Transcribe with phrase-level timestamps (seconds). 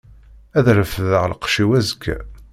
[0.57, 2.17] Ad refdeɣ lqecc-iw azekka.